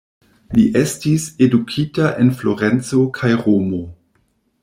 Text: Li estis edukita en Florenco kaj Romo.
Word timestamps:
Li 0.59 0.63
estis 0.79 1.25
edukita 1.47 2.09
en 2.25 2.33
Florenco 2.41 3.05
kaj 3.21 3.31
Romo. 3.45 3.83